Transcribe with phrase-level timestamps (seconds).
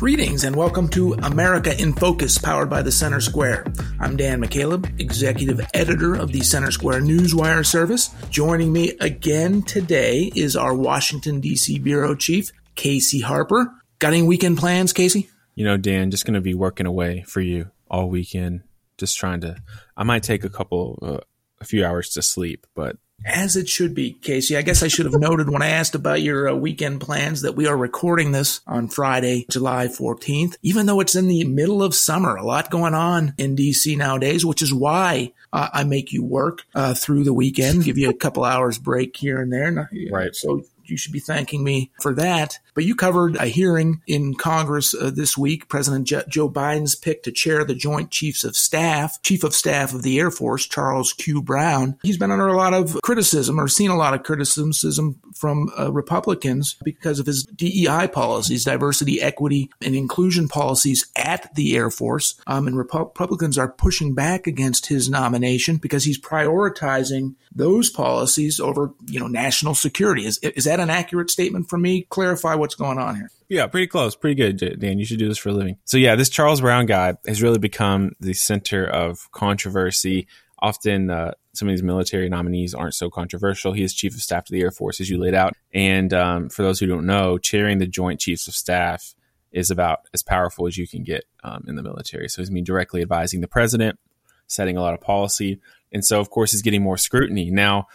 [0.00, 3.66] Greetings and welcome to America in Focus, powered by the Center Square.
[3.98, 8.08] I'm Dan McCaleb, executive editor of the Center Square Newswire service.
[8.30, 11.80] Joining me again today is our Washington, D.C.
[11.80, 13.74] bureau chief, Casey Harper.
[13.98, 15.28] Got any weekend plans, Casey?
[15.54, 18.62] You know, Dan, just going to be working away for you all weekend.
[18.96, 19.58] Just trying to,
[19.98, 21.18] I might take a couple, uh,
[21.60, 24.56] a few hours to sleep, but as it should be, Casey.
[24.56, 27.56] I guess I should have noted when I asked about your uh, weekend plans that
[27.56, 31.94] we are recording this on Friday, July 14th, even though it's in the middle of
[31.94, 32.36] summer.
[32.36, 36.62] A lot going on in DC nowadays, which is why uh, I make you work
[36.74, 39.90] uh, through the weekend, give you a couple hours break here and there.
[40.10, 40.34] Right.
[40.34, 42.58] So you should be thanking me for that.
[42.74, 45.68] But you covered a hearing in Congress uh, this week.
[45.68, 50.02] President Joe Biden's pick to chair the Joint Chiefs of Staff, Chief of Staff of
[50.02, 51.42] the Air Force, Charles Q.
[51.42, 51.98] Brown.
[52.02, 55.92] He's been under a lot of criticism or seen a lot of criticism from uh,
[55.92, 62.40] Republicans because of his DEI policies, diversity, equity, and inclusion policies at the Air Force.
[62.46, 68.92] Um, and Republicans are pushing back against his nomination because he's prioritizing those policies over,
[69.06, 70.24] you know, national security.
[70.24, 72.06] Is, is that an accurate statement for me?
[72.10, 73.30] Clarify what's going on here.
[73.48, 74.14] Yeah, pretty close.
[74.14, 74.98] Pretty good, Dan.
[74.98, 75.76] You should do this for a living.
[75.84, 80.28] So, yeah, this Charles Brown guy has really become the center of controversy.
[80.60, 83.72] Often, uh, some of these military nominees aren't so controversial.
[83.72, 85.54] He is chief of staff to the Air Force, as you laid out.
[85.74, 89.14] And um, for those who don't know, chairing the Joint Chiefs of Staff
[89.50, 92.28] is about as powerful as you can get um, in the military.
[92.28, 93.98] So, he's mean directly advising the president,
[94.46, 95.60] setting a lot of policy.
[95.90, 97.50] And so, of course, he's getting more scrutiny.
[97.50, 97.88] Now,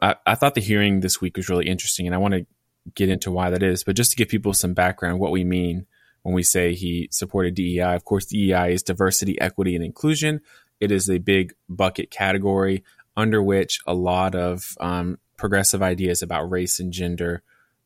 [0.00, 2.46] I, I thought the hearing this week was really interesting, and I want to
[2.94, 3.84] get into why that is.
[3.84, 5.86] But just to give people some background, what we mean
[6.22, 10.40] when we say he supported DEI, of course, DEI is diversity, equity, and inclusion.
[10.78, 12.84] It is a big bucket category
[13.16, 17.42] under which a lot of um, progressive ideas about race and gender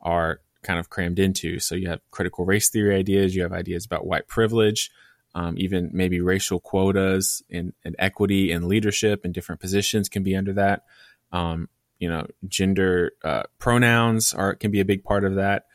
[0.00, 1.58] are kind of crammed into.
[1.58, 4.90] So you have critical race theory ideas, you have ideas about white privilege,
[5.34, 10.34] um, even maybe racial quotas and, and, equity and leadership and different positions can be
[10.34, 10.84] under that.
[11.30, 11.68] Um,
[11.98, 15.66] you know, gender uh, pronouns are can be a big part of that.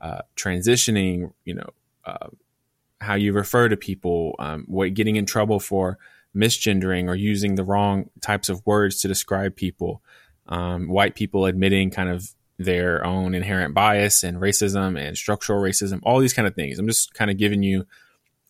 [0.00, 1.68] Uh, transitioning, you know,
[2.04, 2.28] uh,
[3.00, 5.98] how you refer to people, um, what getting in trouble for
[6.34, 10.02] misgendering or using the wrong types of words to describe people.
[10.46, 16.00] Um, white people admitting kind of their own inherent bias and racism and structural racism,
[16.02, 16.78] all these kind of things.
[16.78, 17.86] I'm just kind of giving you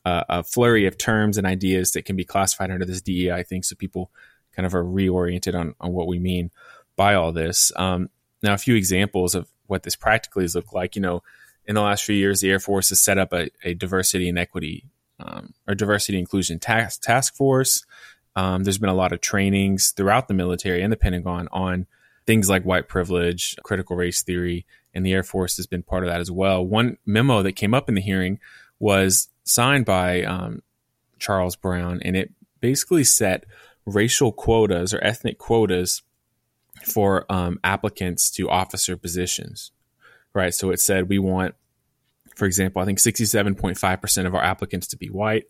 [0.05, 3.63] a, a flurry of terms and ideas that can be classified under this DEI thing,
[3.63, 4.11] so people
[4.53, 6.51] kind of are reoriented on, on what we mean
[7.01, 7.73] by all this.
[7.77, 8.11] Um,
[8.43, 10.97] now, a few examples of what this practically has looked like.
[10.97, 11.23] You know,
[11.65, 14.39] in the last few years, the Air Force has set up a, a diversity and
[14.39, 14.85] equity
[15.19, 17.87] um, or diversity inclusion task task force.
[18.37, 21.87] Um, there's been a lot of trainings throughout the military and the Pentagon on
[22.27, 26.11] things like white privilege, critical race theory, and the Air Force has been part of
[26.11, 26.63] that as well.
[26.63, 28.41] One memo that came up in the hearing
[28.79, 30.61] was signed by um,
[31.19, 32.31] Charles Brown, and it
[32.61, 33.47] basically set
[33.87, 36.03] racial quotas or ethnic quotas
[36.85, 39.73] for um, applicants to officer positions,
[40.35, 40.55] right?
[40.55, 41.55] So it said we want,
[42.37, 45.45] for example, I think 67.5% of our applicants to be white,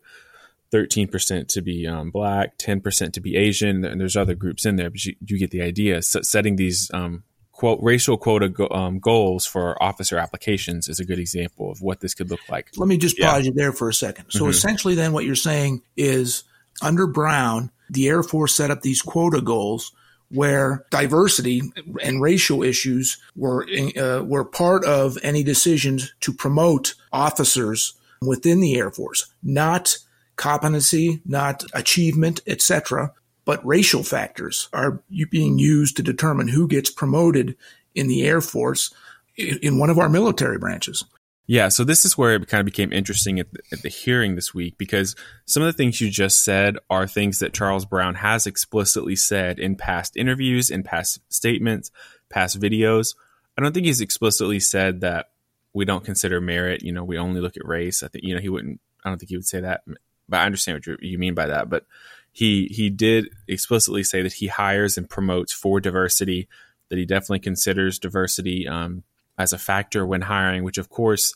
[0.73, 4.89] 13% to be um, black, 10% to be Asian, and there's other groups in there,
[4.89, 6.01] but you, you get the idea.
[6.01, 11.05] So setting these um, quote racial quota go, um, goals for officer applications is a
[11.05, 12.71] good example of what this could look like.
[12.77, 14.25] Let me just pause you there for a second.
[14.29, 14.49] So mm-hmm.
[14.49, 16.43] essentially, then what you're saying is
[16.81, 19.91] under Brown, the Air Force set up these quota goals
[20.33, 21.61] where diversity
[22.01, 28.75] and racial issues were uh, were part of any decisions to promote officers within the
[28.77, 29.97] Air Force, not
[30.35, 33.13] competency, not achievement, etc.
[33.43, 37.55] But racial factors are being used to determine who gets promoted
[37.95, 38.93] in the Air Force
[39.35, 41.03] in one of our military branches.
[41.47, 44.35] Yeah, so this is where it kind of became interesting at the, at the, hearing
[44.35, 45.15] this week because
[45.45, 49.59] some of the things you just said are things that Charles Brown has explicitly said
[49.59, 51.91] in past interviews, in past statements,
[52.29, 53.15] past videos.
[53.57, 55.31] I don't think he's explicitly said that
[55.73, 56.83] we don't consider merit.
[56.83, 58.03] You know, we only look at race.
[58.03, 58.79] I think you know he wouldn't.
[59.03, 59.81] I don't think he would say that,
[60.29, 61.69] but I understand what you mean by that.
[61.69, 61.85] But
[62.31, 66.47] he he did explicitly say that he hires and promotes for diversity.
[66.89, 69.03] That he definitely considers diversity um,
[69.41, 71.35] as a factor when hiring, which of course,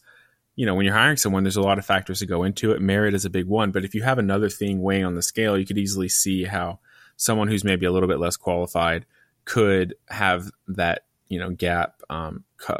[0.55, 2.81] you know, when you're hiring someone, there's a lot of factors to go into it.
[2.81, 5.57] Merit is a big one, but if you have another thing weighing on the scale,
[5.57, 6.79] you could easily see how
[7.17, 9.05] someone who's maybe a little bit less qualified
[9.43, 12.79] could have that, you know, gap um, co-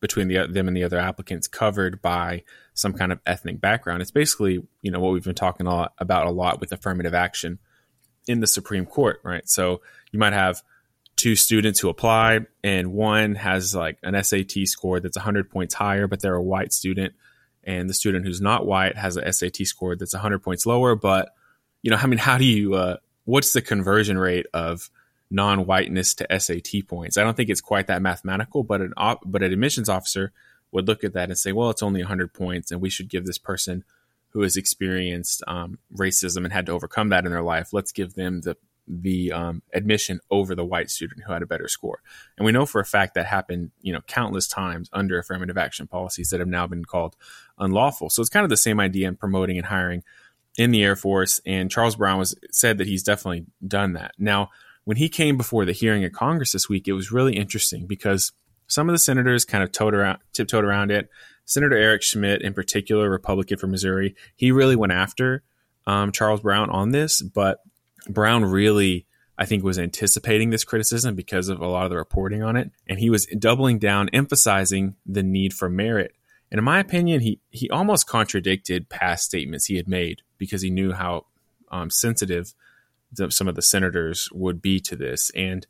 [0.00, 2.42] between the, them and the other applicants covered by
[2.74, 4.02] some kind of ethnic background.
[4.02, 7.14] It's basically, you know, what we've been talking a lot about a lot with affirmative
[7.14, 7.58] action
[8.26, 9.48] in the Supreme Court, right?
[9.48, 9.80] So
[10.12, 10.62] you might have
[11.16, 16.06] two students who apply and one has like an SAT score that's 100 points higher,
[16.06, 17.14] but they're a white student.
[17.64, 20.94] and the student who's not white has a SAT score that's 100 points lower.
[20.94, 21.30] But,
[21.82, 24.88] you know, I mean, how do you, uh, what's the conversion rate of
[25.30, 27.16] non-whiteness to SAT points?
[27.16, 30.32] I don't think it's quite that mathematical, but an, op- but an admissions officer
[30.70, 33.26] would look at that and say, well, it's only 100 points, and we should give
[33.26, 33.84] this person
[34.30, 38.14] who has experienced um, racism and had to overcome that in their life, let's give
[38.14, 38.54] them the
[38.88, 42.00] the um, admission over the white student who had a better score.
[42.36, 45.86] And we know for a fact that happened, you know, countless times under affirmative action
[45.86, 47.16] policies that have now been called
[47.58, 48.10] unlawful.
[48.10, 50.02] So it's kind of the same idea in promoting and hiring
[50.56, 51.40] in the Air Force.
[51.44, 54.12] And Charles Brown was said that he's definitely done that.
[54.18, 54.50] Now,
[54.84, 58.32] when he came before the hearing at Congress this week, it was really interesting because
[58.68, 61.08] some of the senators kind of around, tiptoed around it.
[61.44, 65.44] Senator Eric Schmitt, in particular, Republican from Missouri, he really went after
[65.86, 67.60] um, Charles Brown on this, but
[68.08, 69.06] Brown really,
[69.38, 72.70] I think, was anticipating this criticism because of a lot of the reporting on it,
[72.86, 76.12] and he was doubling down, emphasizing the need for merit.
[76.50, 80.70] And in my opinion, he he almost contradicted past statements he had made because he
[80.70, 81.26] knew how
[81.70, 82.54] um, sensitive
[83.12, 85.30] the, some of the senators would be to this.
[85.34, 85.66] And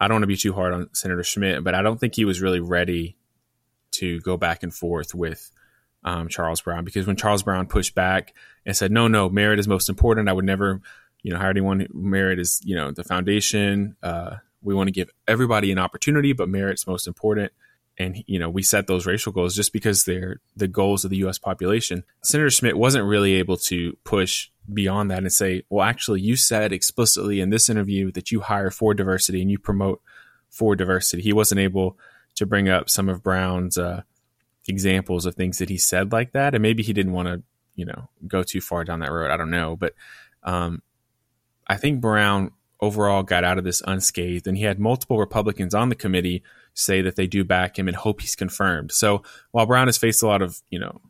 [0.00, 2.24] I don't want to be too hard on Senator Schmitt, but I don't think he
[2.24, 3.16] was really ready
[3.92, 5.50] to go back and forth with
[6.04, 8.34] um, Charles Brown because when Charles Brown pushed back
[8.64, 10.28] and said, "No, no, merit is most important.
[10.28, 10.80] I would never,
[11.26, 11.88] you know, hire anyone.
[11.92, 13.96] Merit is, you know, the foundation.
[14.00, 17.50] Uh, we want to give everybody an opportunity, but merit's most important."
[17.98, 21.16] And you know, we set those racial goals just because they're the goals of the
[21.18, 21.36] U.S.
[21.36, 22.04] population.
[22.22, 26.72] Senator Schmitt wasn't really able to push beyond that and say, "Well, actually, you said
[26.72, 30.00] explicitly in this interview that you hire for diversity and you promote
[30.48, 31.98] for diversity." He wasn't able
[32.36, 34.02] to bring up some of Brown's uh,
[34.68, 37.42] examples of things that he said like that, and maybe he didn't want to,
[37.74, 39.32] you know, go too far down that road.
[39.32, 39.94] I don't know, but
[40.44, 40.82] um,
[41.66, 45.88] I think Brown overall got out of this unscathed, and he had multiple Republicans on
[45.88, 46.42] the committee
[46.74, 48.92] say that they do back him and hope he's confirmed.
[48.92, 51.00] So while Brown has faced a lot of, you know,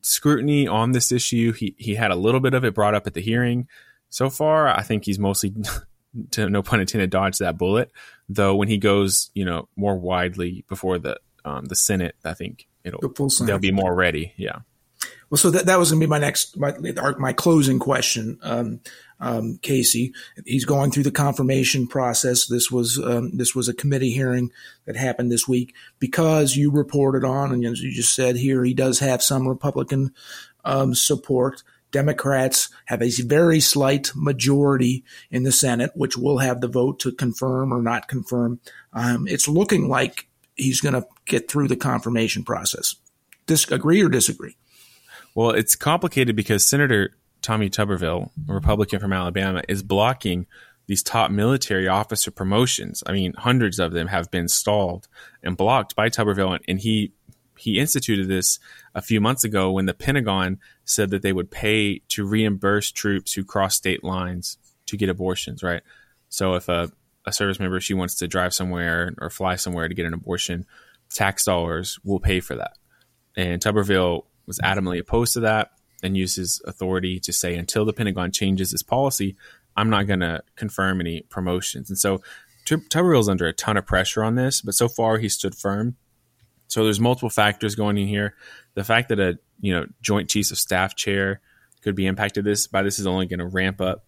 [0.00, 3.14] scrutiny on this issue, he he had a little bit of it brought up at
[3.14, 3.68] the hearing.
[4.08, 5.52] So far, I think he's mostly
[6.30, 7.90] to no pun intended, dodge that bullet.
[8.28, 12.68] Though when he goes, you know, more widely before the um, the Senate, I think
[12.84, 14.32] it'll the they'll be more ready.
[14.36, 14.60] Yeah.
[15.28, 16.72] Well, so that, that was going to be my next my
[17.18, 18.80] my closing question, um,
[19.20, 20.12] um, Casey.
[20.44, 22.46] He's going through the confirmation process.
[22.46, 24.50] This was um, this was a committee hearing
[24.84, 28.74] that happened this week because you reported on, and as you just said here, he
[28.74, 30.12] does have some Republican
[30.64, 31.62] um, support.
[31.92, 37.12] Democrats have a very slight majority in the Senate, which will have the vote to
[37.12, 38.60] confirm or not confirm.
[38.92, 42.96] Um, it's looking like he's going to get through the confirmation process.
[43.46, 44.56] Disagree or disagree?
[45.34, 47.14] Well, it's complicated because Senator
[47.46, 50.46] Tommy Tuberville, a Republican from Alabama, is blocking
[50.88, 53.04] these top military officer promotions.
[53.06, 55.06] I mean, hundreds of them have been stalled
[55.44, 57.12] and blocked by Tuberville, and he
[57.56, 58.58] he instituted this
[58.96, 63.32] a few months ago when the Pentagon said that they would pay to reimburse troops
[63.32, 65.82] who cross state lines to get abortions, right?
[66.28, 66.90] So if a,
[67.26, 70.66] a service member she wants to drive somewhere or fly somewhere to get an abortion,
[71.10, 72.76] tax dollars will pay for that.
[73.36, 75.70] And Tuberville was adamantly opposed to that
[76.02, 79.36] and used his authority to say until the Pentagon changes its policy,
[79.76, 81.90] I'm not going to confirm any promotions.
[81.90, 82.22] And so
[82.66, 85.96] Tuberville's under a ton of pressure on this, but so far he stood firm
[86.68, 88.34] so there's multiple factors going in here.
[88.74, 91.40] The fact that a you know Joint Chiefs of Staff chair
[91.82, 94.04] could be impacted this by this is only going to ramp up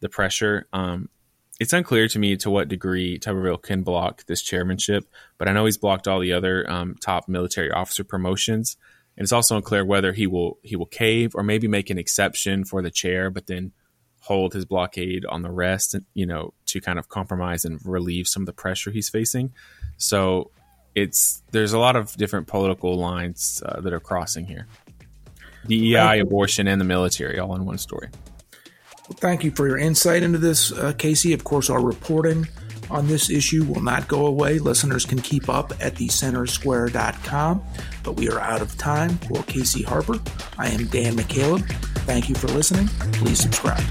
[0.00, 0.66] the pressure.
[0.72, 1.08] Um,
[1.60, 5.04] it's unclear to me to what degree Tuberville can block this chairmanship,
[5.38, 8.76] but I know he's blocked all the other um, top military officer promotions,
[9.16, 12.64] and it's also unclear whether he will he will cave or maybe make an exception
[12.64, 13.72] for the chair, but then
[14.20, 18.28] hold his blockade on the rest, and, you know, to kind of compromise and relieve
[18.28, 19.52] some of the pressure he's facing.
[19.96, 20.50] So
[20.94, 24.66] it's there's a lot of different political lines uh, that are crossing here.
[25.66, 28.08] DEI, abortion, and the military all in one story.
[29.08, 31.32] Well, thank you for your insight into this, uh, Casey.
[31.32, 32.48] Of course, our reporting
[32.92, 34.58] on this issue will not go away.
[34.58, 37.64] Listeners can keep up at thecentersquare.com.
[38.02, 39.18] But we are out of time.
[39.18, 40.20] For Casey Harper,
[40.58, 41.66] I am Dan McCaleb.
[42.04, 42.88] Thank you for listening.
[43.12, 43.82] Please subscribe.